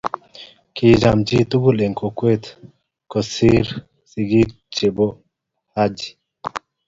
Kiicham 0.75 1.19
chhi 1.27 1.37
tugul 1.49 1.77
eng 1.85 1.97
kokweemkobochi 1.99 3.49
sikiik 4.11 4.49
che 4.75 4.87
bo 4.95 5.07
Haji 5.73 6.09